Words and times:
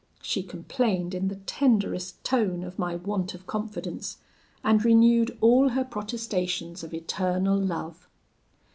She 0.23 0.41
complained, 0.41 1.13
in 1.13 1.27
the 1.27 1.35
tenderest 1.35 2.23
tone, 2.23 2.63
of 2.63 2.79
my 2.79 2.95
want 2.95 3.35
of 3.35 3.45
confidence, 3.45 4.17
and 4.63 4.83
renewed 4.83 5.37
all 5.41 5.69
her 5.69 5.83
protestations 5.85 6.83
of 6.83 6.91
eternal 6.91 7.55
love. 7.59 8.09